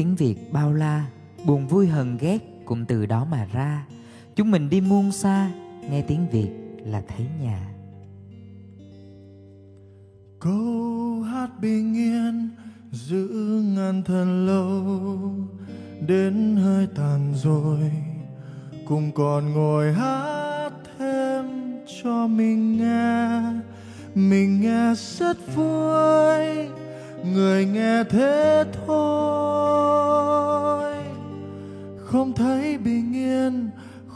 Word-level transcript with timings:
tiếng 0.00 0.16
Việt 0.16 0.52
bao 0.52 0.72
la, 0.72 1.06
Buồn 1.46 1.66
vui 1.66 1.86
hờn 1.86 2.18
ghét 2.20 2.38
cũng 2.64 2.84
từ 2.84 3.06
đó 3.06 3.26
mà 3.30 3.46
ra. 3.52 3.86
Chúng 4.36 4.50
mình 4.50 4.70
đi 4.70 4.80
muôn 4.80 5.12
xa, 5.12 5.50
Nghe 5.90 6.02
tiếng 6.02 6.26
Việt 6.30 6.50
là 6.84 7.02
thấy 7.08 7.26
nhà. 7.42 7.68
Câu 10.40 11.22
hát 11.22 11.48
bình 11.60 11.94
yên 11.94 12.50
giữ 12.92 13.28
ngàn 13.76 14.02
thần 14.02 14.46
lâu, 14.46 14.84
đến 16.06 16.56
hơi 16.56 16.86
tàn 16.96 17.34
rồi, 17.34 17.92
cùng 18.86 19.12
còn 19.12 19.52
ngồi 19.52 19.92
hát 19.92 20.70
thêm 20.98 21.44
cho 22.02 22.26
mình 22.26 22.78
nghe. 22.78 23.42
Mình 24.14 24.60
nghe 24.60 24.94
rất 25.18 25.54
vui, 25.54 26.68
người 27.34 27.66
nghe 27.66 28.04
thế 28.10 28.64
thôi. 28.86 29.19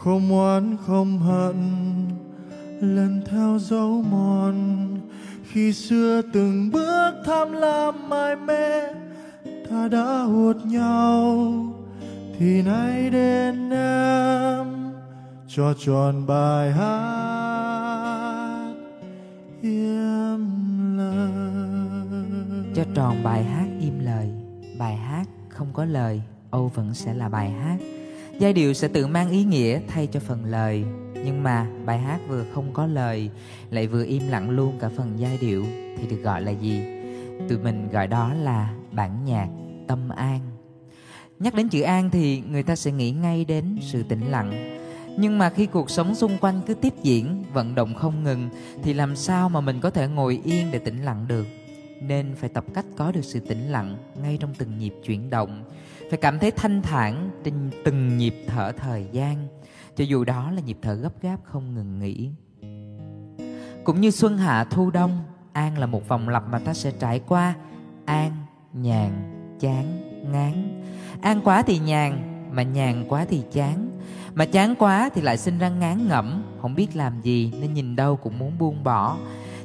Không 0.05 0.33
oán, 0.33 0.77
không 0.87 1.19
hận, 1.19 1.57
lần 2.81 3.23
theo 3.31 3.59
dấu 3.59 4.03
mòn. 4.11 4.55
Khi 5.51 5.73
xưa 5.73 6.23
từng 6.33 6.71
bước 6.71 7.13
tham 7.25 7.53
lam 7.53 8.09
mải 8.09 8.37
mê, 8.37 8.81
ta 9.71 9.89
đã 9.89 10.23
hụt 10.23 10.57
nhau. 10.65 11.55
Thì 12.39 12.63
nay 12.63 13.11
đến 13.11 13.71
em, 13.71 14.67
cho 15.49 15.75
tròn 15.75 16.27
bài 16.27 16.73
hát 16.73 17.15
im 19.63 20.97
lời 20.97 21.31
Cho 22.75 22.85
tròn 22.95 23.17
bài 23.25 23.45
hát 23.45 23.67
im 23.81 23.99
lời, 23.99 24.31
Bài 24.79 24.97
hát 24.97 25.25
không 25.49 25.69
có 25.73 25.85
lời, 25.85 26.23
Âu 26.51 26.73
vẫn 26.75 26.95
sẽ 26.95 27.15
là 27.15 27.29
bài 27.29 27.51
hát. 27.51 27.94
Giai 28.39 28.53
điệu 28.53 28.73
sẽ 28.73 28.89
tự 28.89 29.07
mang 29.07 29.31
ý 29.31 29.45
nghĩa 29.45 29.81
thay 29.89 30.07
cho 30.07 30.21
phần 30.21 30.45
lời. 30.45 30.85
Nhưng 31.25 31.43
mà 31.43 31.67
bài 31.85 31.99
hát 31.99 32.21
vừa 32.29 32.45
không 32.55 32.73
có 32.73 32.87
lời, 32.87 33.31
Lại 33.71 33.87
vừa 33.87 34.05
im 34.05 34.29
lặng 34.29 34.51
luôn 34.51 34.79
cả 34.81 34.91
phần 34.97 35.13
giai 35.17 35.39
điệu 35.41 35.65
Thì 35.99 36.07
được 36.07 36.23
gọi 36.23 36.43
là 36.43 36.51
gì? 36.51 36.83
Tụi 37.49 37.59
mình 37.59 37.89
gọi 37.91 38.07
đó 38.07 38.35
là 38.35 38.75
bản 38.93 39.25
nhạc 39.25 39.49
tâm 39.89 40.09
an. 40.09 40.41
Nhắc 41.39 41.55
đến 41.55 41.69
chữ 41.69 41.83
an 41.83 42.11
thì 42.11 42.43
người 42.51 42.63
ta 42.63 42.77
sẽ 42.77 42.93
nghĩ 42.93 43.11
ngay 43.11 43.45
đến 43.45 43.79
sự 43.83 44.03
tĩnh 44.03 44.31
lặng. 44.31 44.81
Nhưng 45.19 45.39
mà 45.39 45.51
khi 45.51 45.67
cuộc 45.67 45.91
sống 45.91 46.15
xung 46.15 46.39
quanh 46.41 46.61
cứ 46.67 46.75
tiếp 46.75 46.93
diễn, 47.03 47.45
vận 47.53 47.75
động 47.75 47.95
không 47.95 48.25
ngừng, 48.25 48.49
thì 48.83 48.95
làm 48.95 49.17
sao 49.17 49.49
mà 49.49 49.61
mình 49.61 49.81
có 49.81 49.91
thể 49.91 50.09
ngồi 50.09 50.41
yên 50.45 50.67
để 50.73 50.79
tĩnh 50.79 51.05
lặng 51.05 51.25
được? 51.29 51.47
Nên 52.03 52.35
phải 52.37 52.49
tập 52.49 52.65
cách 52.75 52.85
có 52.97 53.13
được 53.13 53.25
sự 53.25 53.41
tĩnh 53.41 53.69
lặng 53.71 53.97
ngay 54.23 54.37
trong 54.41 54.55
từng 54.59 54.79
nhịp 54.79 54.95
chuyển 55.05 55.31
động 55.31 55.65
phải 56.11 56.19
cảm 56.19 56.39
thấy 56.39 56.51
thanh 56.51 56.83
thản 56.83 57.31
trên 57.45 57.71
từng 57.85 58.19
nhịp 58.19 58.35
thở 58.47 58.73
thời 58.73 59.07
gian. 59.13 59.49
Cho 59.97 60.05
dù 60.05 60.25
đó 60.25 60.51
là 60.51 60.61
nhịp 60.61 60.79
thở 60.83 60.95
gấp 60.95 61.23
gáp 61.23 61.37
không 61.45 61.75
ngừng 61.75 61.99
nghỉ. 61.99 62.31
Cũng 63.85 64.01
như 64.01 64.11
xuân 64.11 64.39
hạ, 64.39 64.65
thu 64.65 64.91
đông, 64.91 65.19
an 65.53 65.79
là 65.79 65.87
một 65.87 66.09
vòng 66.09 66.29
lặp 66.29 66.49
mà 66.49 66.59
ta 66.59 66.75
sẽ 66.75 66.91
trải 66.91 67.21
qua. 67.21 67.55
An, 68.05 68.33
nhàn, 68.73 69.11
chán, 69.61 70.01
ngán. 70.33 70.83
An 71.23 71.41
quá 71.45 71.63
thì 71.63 71.79
nhàn, 71.79 72.19
mà 72.53 72.63
nhàn 72.63 73.05
quá 73.09 73.27
thì 73.29 73.43
chán. 73.53 73.91
Mà 74.35 74.45
chán 74.45 74.75
quá 74.79 75.11
thì 75.15 75.21
lại 75.21 75.39
sinh 75.39 75.59
ra 75.59 75.69
ngán 75.69 76.09
ngẩm. 76.09 76.45
Không 76.61 76.75
biết 76.75 76.97
làm 76.97 77.21
gì, 77.21 77.53
nên 77.61 77.75
nhìn 77.75 77.97
đâu 77.97 78.17
cũng 78.17 78.39
muốn 78.39 78.59
buông 78.59 78.85
bỏ. 78.85 79.17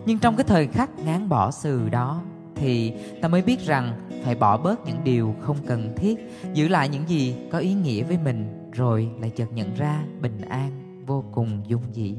Nhưng 0.05 0.19
trong 0.19 0.35
cái 0.35 0.43
thời 0.43 0.67
khắc 0.67 0.89
ngán 1.05 1.29
bỏ 1.29 1.51
sự 1.51 1.89
đó, 1.89 2.21
thì 2.55 2.93
ta 3.21 3.27
mới 3.27 3.41
biết 3.41 3.65
rằng 3.65 4.08
phải 4.23 4.35
bỏ 4.35 4.57
bớt 4.57 4.85
những 4.85 5.03
điều 5.03 5.35
không 5.39 5.57
cần 5.67 5.93
thiết, 5.95 6.19
giữ 6.53 6.67
lại 6.67 6.89
những 6.89 7.03
gì 7.07 7.35
có 7.51 7.57
ý 7.57 7.73
nghĩa 7.73 8.03
với 8.03 8.17
mình, 8.23 8.69
rồi 8.71 9.09
lại 9.21 9.31
chợt 9.35 9.47
nhận 9.53 9.73
ra 9.75 10.03
bình 10.21 10.41
an 10.41 11.03
vô 11.05 11.23
cùng 11.31 11.63
dung 11.67 11.83
dị. 11.93 12.15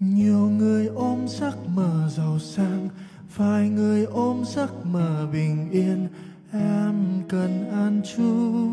Nhiều 0.00 0.38
người 0.38 0.86
ôm 0.86 1.18
giấc 1.28 1.68
mơ 1.68 2.08
giàu 2.16 2.38
sang, 2.38 2.88
vài 3.36 3.68
người 3.68 4.04
ôm 4.04 4.42
giấc 4.46 4.86
mơ 4.86 5.28
bình 5.32 5.70
yên. 5.70 6.08
Em 6.52 7.22
cần 7.28 7.70
an 7.70 8.00
chú 8.16 8.64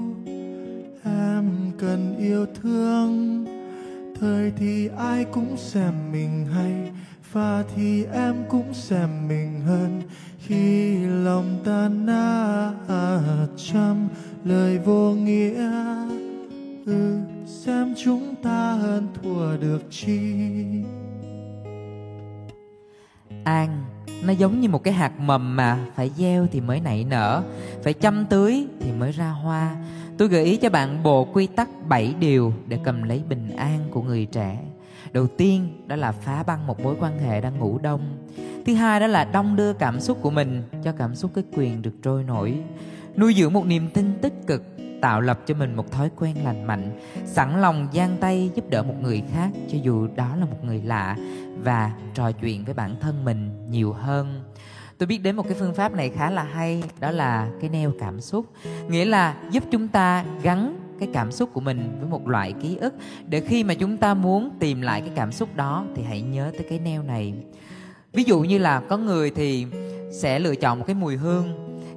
em 1.03 1.71
cần 1.77 2.17
yêu 2.17 2.45
thương. 2.61 3.45
Thời 4.19 4.51
thì 4.57 4.89
ai 4.97 5.25
cũng 5.25 5.57
xem 5.57 5.93
mình 6.11 6.45
hay, 6.45 6.91
và 7.31 7.63
thì 7.75 8.05
em 8.05 8.35
cũng 8.49 8.73
xem 8.73 9.27
mình 9.27 9.61
hơn 9.65 10.01
khi 10.51 10.95
lòng 10.99 11.59
ta 11.65 11.89
nát 11.93 12.73
trăm, 13.57 14.07
lời 14.43 14.79
vô 14.79 15.11
nghĩa 15.11 15.67
ừ 16.85 17.19
xem 17.45 17.93
chúng 18.03 18.35
ta 18.43 18.71
hơn 18.71 19.07
thua 19.13 19.57
được 19.57 19.83
chi. 19.89 20.33
An, 23.43 23.83
nó 24.23 24.33
giống 24.33 24.59
như 24.59 24.69
một 24.69 24.83
cái 24.83 24.93
hạt 24.93 25.19
mầm 25.19 25.55
mà, 25.55 25.85
phải 25.95 26.11
gieo 26.17 26.47
thì 26.51 26.61
mới 26.61 26.79
nảy 26.79 27.03
nở, 27.03 27.43
phải 27.83 27.93
chăm 27.93 28.25
tưới 28.25 28.67
thì 28.79 28.91
mới 28.91 29.11
ra 29.11 29.29
hoa. 29.29 29.75
Tôi 30.17 30.27
gợi 30.27 30.45
ý 30.45 30.57
cho 30.57 30.69
bạn 30.69 31.03
bộ 31.03 31.25
quy 31.33 31.47
tắc 31.47 31.69
7 31.89 32.15
điều 32.19 32.53
để 32.67 32.79
cầm 32.83 33.03
lấy 33.03 33.21
bình 33.29 33.49
an 33.57 33.79
của 33.91 34.01
người 34.01 34.25
trẻ 34.25 34.57
đầu 35.13 35.27
tiên, 35.27 35.83
đó 35.87 35.95
là 35.95 36.11
phá 36.11 36.43
băng 36.43 36.67
một 36.67 36.79
mối 36.79 36.95
quan 36.99 37.19
hệ 37.19 37.41
đang 37.41 37.59
ngủ 37.59 37.79
đông. 37.83 38.01
Thứ 38.65 38.73
hai, 38.73 38.99
đó 38.99 39.07
là 39.07 39.23
đong 39.23 39.55
đưa 39.55 39.73
cảm 39.73 39.99
xúc 39.99 40.17
của 40.21 40.29
mình 40.29 40.63
cho 40.83 40.91
cảm 40.91 41.15
xúc 41.15 41.31
cái 41.35 41.43
quyền 41.53 41.81
được 41.81 41.93
trôi 42.03 42.23
nổi. 42.23 42.63
Nuôi 43.17 43.33
dưỡng 43.33 43.53
một 43.53 43.65
niềm 43.65 43.89
tin 43.89 44.13
tích 44.21 44.33
cực, 44.47 44.63
tạo 45.01 45.21
lập 45.21 45.39
cho 45.45 45.53
mình 45.53 45.75
một 45.75 45.91
thói 45.91 46.09
quen 46.19 46.35
lành 46.43 46.67
mạnh, 46.67 46.99
sẵn 47.25 47.61
lòng 47.61 47.87
giang 47.93 48.17
tay 48.19 48.51
giúp 48.55 48.69
đỡ 48.69 48.83
một 48.83 48.95
người 49.01 49.23
khác, 49.33 49.49
cho 49.71 49.77
dù 49.83 50.07
đó 50.15 50.35
là 50.39 50.45
một 50.45 50.63
người 50.63 50.81
lạ, 50.81 51.17
và 51.63 51.91
trò 52.13 52.31
chuyện 52.31 52.65
với 52.65 52.73
bản 52.73 52.95
thân 53.01 53.25
mình 53.25 53.49
nhiều 53.69 53.93
hơn. 53.93 54.43
Tôi 54.97 55.07
biết 55.07 55.17
đến 55.17 55.35
một 55.35 55.43
cái 55.43 55.53
phương 55.59 55.73
pháp 55.73 55.93
này 55.93 56.09
khá 56.09 56.29
là 56.29 56.43
hay, 56.43 56.83
đó 56.99 57.11
là 57.11 57.49
cái 57.61 57.69
neo 57.69 57.91
cảm 57.99 58.21
xúc. 58.21 58.45
Nghĩa 58.89 59.05
là 59.05 59.35
giúp 59.51 59.63
chúng 59.71 59.87
ta 59.87 60.25
gắn 60.43 60.80
cái 61.01 61.09
cảm 61.13 61.31
xúc 61.31 61.49
của 61.53 61.61
mình 61.61 61.97
với 61.99 62.09
một 62.09 62.27
loại 62.27 62.53
ký 62.61 62.77
ức. 62.77 62.93
Để 63.27 63.41
khi 63.41 63.63
mà 63.63 63.73
chúng 63.73 63.97
ta 63.97 64.13
muốn 64.13 64.49
tìm 64.59 64.81
lại 64.81 65.01
cái 65.01 65.11
cảm 65.15 65.31
xúc 65.31 65.55
đó 65.55 65.85
thì 65.95 66.03
hãy 66.03 66.21
nhớ 66.21 66.51
tới 66.53 66.65
cái 66.69 66.79
neo 66.79 67.03
này. 67.03 67.33
Ví 68.13 68.23
dụ 68.23 68.41
như 68.41 68.57
là 68.57 68.79
có 68.79 68.97
người 68.97 69.31
thì 69.31 69.65
sẽ 70.11 70.39
lựa 70.39 70.55
chọn 70.55 70.79
một 70.79 70.85
cái 70.87 70.95
mùi 70.95 71.15
hương, 71.15 71.49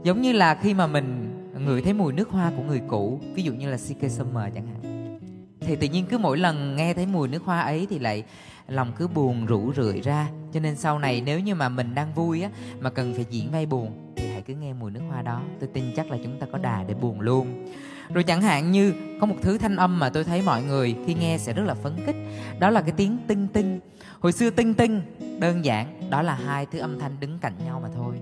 giống 0.03 0.23
như 0.23 0.33
là 0.33 0.55
khi 0.55 0.75
mà 0.75 0.87
mình 0.87 1.31
ngửi 1.67 1.83
thấy 1.83 1.93
mùi 1.93 2.13
nước 2.13 2.31
hoa 2.31 2.53
của 2.57 2.63
người 2.63 2.81
cũ, 2.89 3.21
ví 3.35 3.43
dụ 3.43 3.53
như 3.53 3.71
là 3.71 3.77
CK 3.77 4.11
Summer 4.11 4.55
chẳng 4.55 4.67
hạn. 4.67 5.19
Thì 5.61 5.77
tự 5.77 5.89
nhiên 5.89 6.07
cứ 6.11 6.19
mỗi 6.19 6.39
lần 6.39 6.77
nghe 6.77 6.95
thấy 6.95 7.07
mùi 7.07 7.29
nước 7.29 7.43
hoa 7.45 7.61
ấy 7.61 7.87
thì 7.91 7.99
lại 7.99 8.25
lòng 8.69 8.93
cứ 8.97 9.09
buồn 9.09 9.47
rủ 9.47 9.73
rượi 9.77 10.01
ra. 10.01 10.29
Cho 10.53 10.61
nên 10.61 10.77
sau 10.77 10.99
này 10.99 11.23
nếu 11.27 11.41
như 11.41 11.55
mà 11.55 11.69
mình 11.69 11.95
đang 11.95 12.15
vui 12.15 12.43
á, 12.43 12.51
mà 12.81 12.91
cần 12.91 13.15
phải 13.15 13.27
diễn 13.31 13.51
vai 13.51 13.67
buồn 13.67 14.04
cứ 14.47 14.55
nghe 14.55 14.73
mùi 14.73 14.91
nước 14.91 15.01
hoa 15.09 15.23
đó, 15.23 15.43
tôi 15.61 15.69
tin 15.73 15.85
chắc 15.97 16.11
là 16.11 16.19
chúng 16.25 16.39
ta 16.41 16.47
có 16.53 16.59
đà 16.59 16.85
để 16.89 16.95
buồn 16.95 17.21
luôn. 17.21 17.67
Rồi 18.15 18.25
chẳng 18.25 18.43
hạn 18.43 18.73
như, 18.73 18.95
có 19.21 19.27
một 19.27 19.37
thứ 19.43 19.59
thanh 19.59 19.77
âm 19.77 19.99
mà 19.99 20.09
tôi 20.09 20.25
thấy 20.25 20.43
mọi 20.43 20.63
người 20.63 20.97
khi 21.07 21.15
nghe 21.15 21.39
sẽ 21.39 21.53
rất 21.53 21.63
là 21.67 21.75
phấn 21.75 21.93
khích, 22.07 22.17
đó 22.59 22.71
là 22.71 22.81
cái 22.81 22.93
tiếng 22.97 23.19
tinh 23.27 23.49
tinh. 23.49 23.81
Hồi 24.21 24.33
xưa 24.33 24.51
tinh 24.51 24.75
tinh, 24.75 25.01
đơn 25.39 25.65
giản, 25.65 26.11
đó 26.11 26.23
là 26.23 26.35
hai 26.35 26.67
thứ 26.67 26.79
âm 26.79 26.99
thanh 26.99 27.13
đứng 27.21 27.39
cạnh 27.39 27.53
nhau 27.65 27.81
mà 27.83 27.89
thôi. 27.95 28.15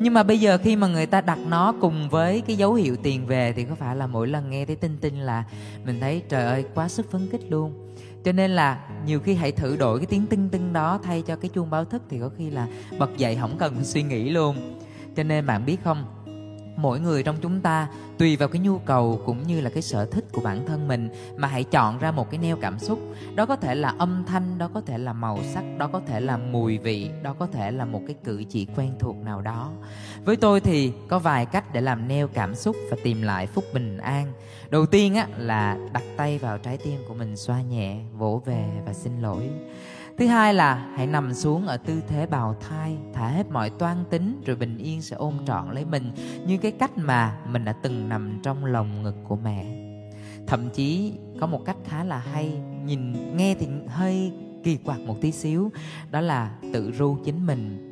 Nhưng 0.00 0.14
mà 0.14 0.22
bây 0.22 0.38
giờ 0.38 0.58
khi 0.58 0.76
mà 0.76 0.86
người 0.86 1.06
ta 1.06 1.20
đặt 1.20 1.38
nó 1.48 1.74
cùng 1.80 2.08
với 2.08 2.40
cái 2.40 2.56
dấu 2.56 2.74
hiệu 2.74 2.96
tiền 3.02 3.26
về 3.26 3.52
thì 3.52 3.64
có 3.64 3.74
phải 3.74 3.96
là 3.96 4.06
mỗi 4.06 4.28
lần 4.28 4.50
nghe 4.50 4.64
thấy 4.64 4.76
tinh 4.76 4.96
tinh 5.00 5.18
là 5.20 5.44
mình 5.84 6.00
thấy 6.00 6.22
trời 6.28 6.44
ơi, 6.44 6.64
quá 6.74 6.88
sức 6.88 7.10
phấn 7.10 7.28
khích 7.32 7.50
luôn. 7.50 7.72
Cho 8.24 8.32
nên 8.32 8.50
là 8.50 8.88
nhiều 9.06 9.20
khi 9.20 9.34
hãy 9.34 9.52
thử 9.52 9.76
đổi 9.76 9.98
cái 9.98 10.06
tiếng 10.06 10.26
tinh 10.26 10.48
tinh 10.48 10.72
đó 10.72 11.00
thay 11.02 11.22
cho 11.22 11.36
cái 11.36 11.50
chuông 11.54 11.70
báo 11.70 11.84
thức 11.84 12.02
thì 12.10 12.18
có 12.20 12.30
khi 12.38 12.50
là 12.50 12.66
bật 12.98 13.16
dậy 13.16 13.36
không 13.40 13.56
cần 13.58 13.84
suy 13.84 14.02
nghĩ 14.02 14.30
luôn 14.30 14.78
cho 15.18 15.24
nên 15.24 15.46
bạn 15.46 15.64
biết 15.66 15.76
không? 15.84 16.04
Mỗi 16.76 17.00
người 17.00 17.22
trong 17.22 17.36
chúng 17.42 17.60
ta, 17.60 17.88
tùy 18.18 18.36
vào 18.36 18.48
cái 18.48 18.60
nhu 18.60 18.78
cầu 18.78 19.20
cũng 19.26 19.42
như 19.42 19.60
là 19.60 19.70
cái 19.70 19.82
sở 19.82 20.06
thích 20.06 20.24
của 20.32 20.40
bản 20.40 20.66
thân 20.66 20.88
mình, 20.88 21.08
mà 21.36 21.48
hãy 21.48 21.64
chọn 21.64 21.98
ra 21.98 22.10
một 22.10 22.30
cái 22.30 22.38
neo 22.38 22.56
cảm 22.56 22.78
xúc. 22.78 22.98
Đó 23.34 23.46
có 23.46 23.56
thể 23.56 23.74
là 23.74 23.94
âm 23.98 24.24
thanh, 24.26 24.58
đó 24.58 24.70
có 24.74 24.80
thể 24.80 24.98
là 24.98 25.12
màu 25.12 25.38
sắc, 25.54 25.64
đó 25.78 25.88
có 25.92 26.00
thể 26.06 26.20
là 26.20 26.36
mùi 26.36 26.78
vị, 26.78 27.10
đó 27.22 27.34
có 27.38 27.46
thể 27.46 27.70
là 27.70 27.84
một 27.84 28.00
cái 28.06 28.16
cử 28.24 28.44
chỉ 28.48 28.66
quen 28.76 28.92
thuộc 28.98 29.16
nào 29.16 29.40
đó. 29.40 29.72
Với 30.24 30.36
tôi 30.36 30.60
thì 30.60 30.92
có 31.08 31.18
vài 31.18 31.46
cách 31.46 31.72
để 31.72 31.80
làm 31.80 32.08
neo 32.08 32.28
cảm 32.28 32.54
xúc 32.54 32.76
và 32.90 32.96
tìm 33.02 33.22
lại 33.22 33.46
phúc 33.46 33.64
bình 33.74 33.98
an. 33.98 34.32
Đầu 34.70 34.86
tiên 34.86 35.14
á, 35.14 35.28
là 35.38 35.76
đặt 35.92 36.02
tay 36.16 36.38
vào 36.38 36.58
trái 36.58 36.76
tim 36.76 37.00
của 37.08 37.14
mình, 37.14 37.36
xoa 37.36 37.62
nhẹ, 37.62 38.00
vỗ 38.12 38.42
về 38.46 38.68
và 38.86 38.92
xin 38.92 39.20
lỗi 39.20 39.50
thứ 40.18 40.26
hai 40.26 40.54
là 40.54 40.74
hãy 40.96 41.06
nằm 41.06 41.34
xuống 41.34 41.66
ở 41.66 41.76
tư 41.76 42.00
thế 42.08 42.26
bào 42.26 42.56
thai, 42.68 42.96
thả 43.14 43.28
hết 43.28 43.50
mọi 43.50 43.70
toan 43.70 44.04
tính 44.10 44.42
rồi 44.46 44.56
bình 44.56 44.78
yên 44.78 45.02
sẽ 45.02 45.16
ôm 45.16 45.34
trọn 45.46 45.70
lấy 45.70 45.84
mình 45.84 46.12
như 46.46 46.58
cái 46.58 46.72
cách 46.72 46.90
mà 46.96 47.38
mình 47.48 47.64
đã 47.64 47.72
từng 47.72 48.08
nằm 48.08 48.40
trong 48.42 48.64
lòng 48.64 49.02
ngực 49.02 49.14
của 49.28 49.36
mẹ. 49.36 49.66
Thậm 50.46 50.70
chí 50.70 51.12
có 51.40 51.46
một 51.46 51.64
cách 51.64 51.76
khá 51.84 52.04
là 52.04 52.18
hay, 52.18 52.60
nhìn 52.84 53.36
nghe 53.36 53.54
thì 53.54 53.66
hơi 53.88 54.32
kỳ 54.64 54.76
quặc 54.76 55.00
một 55.00 55.16
tí 55.20 55.32
xíu, 55.32 55.72
đó 56.10 56.20
là 56.20 56.50
tự 56.72 56.92
ru 56.92 57.16
chính 57.24 57.46
mình 57.46 57.87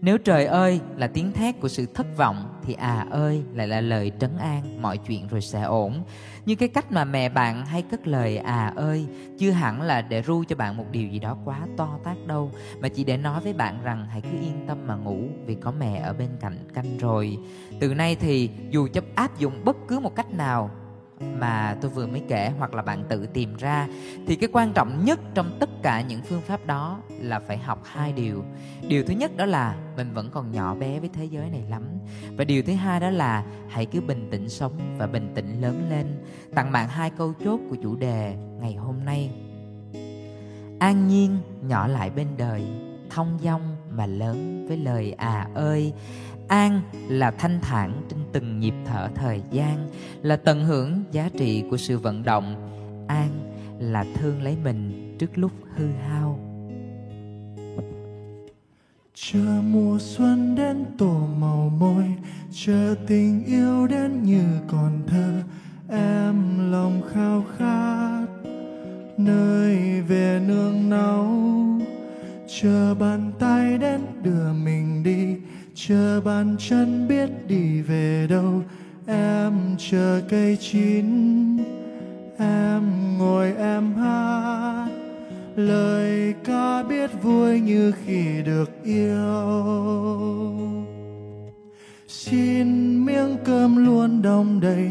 nếu 0.00 0.18
trời 0.18 0.44
ơi 0.44 0.80
là 0.96 1.06
tiếng 1.06 1.32
thét 1.32 1.60
của 1.60 1.68
sự 1.68 1.86
thất 1.94 2.16
vọng, 2.16 2.60
thì 2.62 2.74
à 2.74 3.06
ơi, 3.10 3.42
lại 3.54 3.66
là 3.66 3.80
lời 3.80 4.12
trấn 4.20 4.30
an, 4.38 4.82
mọi 4.82 4.98
chuyện 4.98 5.28
rồi 5.28 5.40
sẽ 5.40 5.62
ổn. 5.62 6.02
Như 6.46 6.54
cái 6.54 6.68
cách 6.68 6.92
mà 6.92 7.04
mẹ 7.04 7.28
bạn 7.28 7.66
hay 7.66 7.82
cất 7.82 8.06
lời 8.06 8.36
à 8.36 8.72
ơi, 8.76 9.06
chưa 9.38 9.50
hẳn 9.50 9.82
là 9.82 10.02
để 10.02 10.22
ru 10.22 10.44
cho 10.44 10.56
bạn 10.56 10.76
một 10.76 10.84
điều 10.90 11.08
gì 11.08 11.18
đó 11.18 11.36
quá 11.44 11.60
to 11.76 11.98
tát 12.04 12.16
đâu, 12.26 12.52
mà 12.80 12.88
chỉ 12.88 13.04
để 13.04 13.16
nói 13.16 13.40
với 13.40 13.52
bạn 13.52 13.82
rằng 13.82 14.06
hãy 14.10 14.20
cứ 14.20 14.38
yên 14.40 14.64
tâm 14.66 14.78
mà 14.86 14.94
ngủ, 14.94 15.18
vì 15.46 15.54
có 15.54 15.72
mẹ 15.78 15.96
ở 15.96 16.12
bên 16.12 16.28
cạnh 16.40 16.68
canh 16.74 16.98
rồi. 16.98 17.38
Từ 17.80 17.94
nay 17.94 18.16
thì 18.20 18.50
dù 18.70 18.88
chấp 18.92 19.04
áp 19.14 19.38
dụng 19.38 19.64
bất 19.64 19.76
cứ 19.88 19.98
một 20.00 20.14
cách 20.14 20.30
nào 20.30 20.70
mà 21.20 21.76
tôi 21.80 21.90
vừa 21.90 22.06
mới 22.06 22.22
kể 22.28 22.52
hoặc 22.58 22.74
là 22.74 22.82
bạn 22.82 23.04
tự 23.08 23.26
tìm 23.26 23.56
ra, 23.56 23.88
thì 24.26 24.36
cái 24.36 24.48
quan 24.52 24.72
trọng 24.72 25.04
nhất 25.04 25.20
trong 25.34 25.56
tất 25.60 25.68
cả 25.82 26.00
những 26.00 26.20
phương 26.22 26.40
pháp 26.40 26.66
đó 26.66 26.98
là 27.20 27.40
phải 27.40 27.58
học 27.58 27.82
hai 27.84 28.12
điều. 28.12 28.44
Điều 28.88 29.04
thứ 29.04 29.14
nhất 29.14 29.36
đó 29.36 29.44
là 29.44 29.76
mình 29.96 30.12
vẫn 30.14 30.30
còn 30.30 30.52
nhỏ 30.52 30.74
bé 30.74 31.00
với 31.00 31.10
thế 31.12 31.24
giới 31.24 31.50
này 31.50 31.64
lắm. 31.70 31.82
Và 32.36 32.44
điều 32.44 32.62
thứ 32.62 32.72
hai 32.72 33.00
đó 33.00 33.10
là 33.10 33.44
hãy 33.68 33.86
cứ 33.86 34.00
bình 34.00 34.28
tĩnh 34.30 34.48
sống 34.48 34.96
và 34.98 35.06
bình 35.06 35.32
tĩnh 35.34 35.60
lớn 35.60 35.86
lên. 35.90 36.06
Tặng 36.54 36.72
bạn 36.72 36.88
hai 36.88 37.10
câu 37.10 37.32
chốt 37.44 37.60
của 37.70 37.76
chủ 37.82 37.96
đề 37.96 38.36
ngày 38.60 38.74
hôm 38.74 39.04
nay. 39.04 39.30
An 40.78 41.08
nhiên, 41.08 41.36
nhỏ 41.62 41.86
lại 41.86 42.10
bên 42.10 42.26
đời, 42.36 42.66
thông 43.10 43.38
dong 43.42 43.76
mà 43.90 44.06
lớn 44.06 44.66
với 44.68 44.76
lời 44.76 45.12
à 45.12 45.48
ơi 45.54 45.92
an 46.48 46.80
là 47.08 47.30
thanh 47.30 47.58
thản 47.62 48.02
trên 48.10 48.18
từng 48.32 48.60
nhịp 48.60 48.74
thở 48.84 49.08
thời 49.14 49.42
gian, 49.50 49.88
là 50.22 50.36
tận 50.36 50.64
hưởng 50.64 51.04
giá 51.12 51.28
trị 51.38 51.64
của 51.70 51.76
sự 51.76 51.98
vận 51.98 52.22
động. 52.22 52.56
An 53.08 53.28
là 53.78 54.04
thương 54.14 54.42
lấy 54.42 54.56
mình 54.64 55.16
trước 55.18 55.38
lúc 55.38 55.52
hư 55.76 55.86
hao. 56.08 56.38
Chờ 59.14 59.62
mùa 59.70 59.98
xuân 60.00 60.54
đến 60.54 60.84
tổ 60.98 61.20
màu 61.40 61.72
môi, 61.78 62.04
chờ 62.52 62.94
tình 63.06 63.44
yêu 63.44 63.86
đến 63.86 64.22
như 64.22 64.44
còn 64.68 65.02
thơ, 65.06 65.42
em 65.88 66.70
lòng 66.72 67.02
khao 67.12 67.44
khát, 67.58 68.26
nơi 69.16 70.02
về 70.02 70.40
nương 70.48 70.90
náu. 70.90 71.28
Chờ 72.60 72.94
bàn 72.94 73.27
bàn 76.20 76.56
chân 76.58 77.08
biết 77.08 77.28
đi 77.48 77.80
về 77.80 78.26
đâu. 78.30 78.62
Em 79.06 79.52
chờ 79.78 80.22
cây 80.28 80.56
chín, 80.60 81.06
em 82.38 82.82
ngồi 83.18 83.52
em 83.52 83.94
hát. 83.94 84.88
Lời 85.56 86.34
ca 86.44 86.82
biết 86.82 87.10
vui 87.22 87.60
như 87.60 87.92
khi 88.04 88.42
được 88.44 88.84
yêu. 88.84 89.18
Xin 92.08 92.66
miếng 93.04 93.36
cơm 93.44 93.84
luôn 93.86 94.22
đong 94.22 94.60
đầy, 94.60 94.88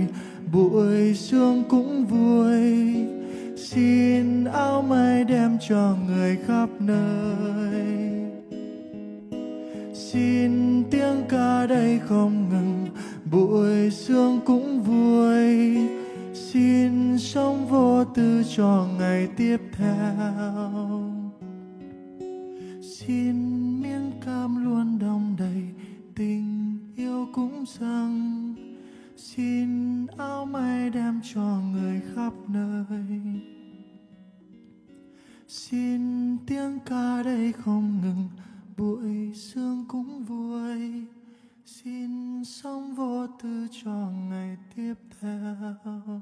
buổi 0.53 1.13
sương 1.13 1.63
cũng 1.69 2.05
vui. 2.05 2.95
Xin 3.57 4.45
áo 4.45 4.81
mây 4.81 5.23
đem 5.23 5.57
cho 5.69 5.95
người 6.07 6.37
khắp 6.47 6.69
nơi. 6.79 8.07
Xin 9.93 10.66
tiếng 10.97 11.23
ca 11.29 11.67
đây 11.67 11.99
không 11.99 12.49
ngừng 12.49 12.87
buổi 13.31 13.91
sương 13.91 14.39
cũng 14.45 14.81
vui. 14.83 15.77
Xin 16.33 17.17
sống 17.17 17.67
vô 17.69 18.03
tư 18.05 18.43
cho 18.55 18.87
ngày 18.99 19.27
tiếp 19.37 19.57
theo. 19.71 21.11
Xin 22.81 23.35
miếng 23.81 24.11
cam 24.25 24.65
luôn 24.65 24.99
đong 24.99 25.35
đầy 25.39 25.63
tình 26.15 26.77
yêu 26.95 27.27
cũng 27.33 27.65
rằng, 27.79 28.55
xin 29.17 30.05
áo 30.17 30.45
may 30.45 30.89
đem 30.89 31.21
cho 31.33 31.59
người 31.73 32.01
khắp 32.15 32.33
nơi. 32.47 33.09
Xin 35.47 36.01
tiếng 36.47 36.79
ca 36.85 37.23
đây 37.23 37.51
không 37.51 38.01
ngừng 38.01 38.46
buổi 38.77 39.33
sương 39.33 39.85
cũng 39.87 40.23
vui. 40.23 41.05
Xin 41.65 42.43
sống 42.45 42.95
vô 42.95 43.27
tư 43.27 43.67
cho 43.83 44.11
ngày 44.29 44.57
tiếp 44.75 44.93
theo. 45.21 46.16